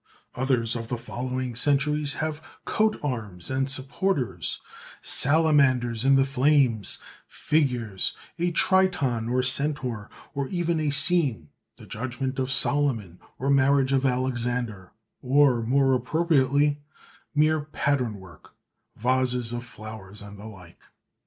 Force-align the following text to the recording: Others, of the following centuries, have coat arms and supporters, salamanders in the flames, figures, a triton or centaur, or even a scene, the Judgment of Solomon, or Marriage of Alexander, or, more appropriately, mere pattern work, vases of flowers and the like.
Others, 0.33 0.75
of 0.75 0.87
the 0.87 0.97
following 0.97 1.53
centuries, 1.53 2.15
have 2.15 2.41
coat 2.65 2.99
arms 3.03 3.51
and 3.51 3.69
supporters, 3.69 4.59
salamanders 5.03 6.03
in 6.03 6.15
the 6.15 6.25
flames, 6.25 6.97
figures, 7.27 8.15
a 8.39 8.49
triton 8.49 9.29
or 9.29 9.43
centaur, 9.43 10.09
or 10.33 10.47
even 10.47 10.79
a 10.79 10.89
scene, 10.89 11.51
the 11.77 11.85
Judgment 11.85 12.39
of 12.39 12.51
Solomon, 12.51 13.19
or 13.37 13.51
Marriage 13.51 13.93
of 13.93 14.03
Alexander, 14.03 14.91
or, 15.21 15.61
more 15.61 15.93
appropriately, 15.93 16.79
mere 17.35 17.59
pattern 17.61 18.19
work, 18.19 18.55
vases 18.95 19.53
of 19.53 19.63
flowers 19.63 20.23
and 20.23 20.35
the 20.39 20.47
like. 20.47 20.81